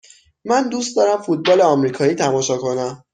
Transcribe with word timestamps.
من 0.45 0.69
دوست 0.69 0.97
دارم 0.97 1.21
فوتبال 1.21 1.61
آمریکایی 1.61 2.15
تماشا 2.15 2.57
کنم. 2.57 3.03